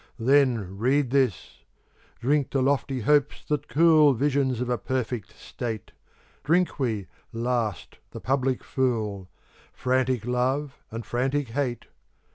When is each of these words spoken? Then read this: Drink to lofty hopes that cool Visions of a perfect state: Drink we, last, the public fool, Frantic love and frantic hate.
Then 0.17 0.79
read 0.79 1.11
this: 1.11 1.59
Drink 2.19 2.49
to 2.49 2.59
lofty 2.59 3.01
hopes 3.01 3.45
that 3.49 3.67
cool 3.67 4.15
Visions 4.15 4.59
of 4.59 4.67
a 4.67 4.79
perfect 4.79 5.37
state: 5.37 5.91
Drink 6.43 6.79
we, 6.79 7.05
last, 7.31 7.99
the 8.09 8.19
public 8.19 8.63
fool, 8.63 9.29
Frantic 9.71 10.25
love 10.25 10.79
and 10.89 11.05
frantic 11.05 11.49
hate. 11.49 11.85